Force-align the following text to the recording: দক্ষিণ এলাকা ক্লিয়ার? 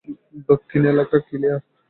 দক্ষিণ 0.49 0.81
এলাকা 0.91 1.17
ক্লিয়ার? 1.27 1.59